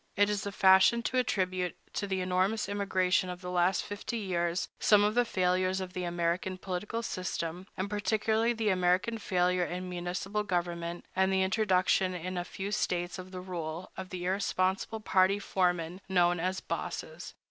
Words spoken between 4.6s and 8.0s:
some of the failures of the American political system, and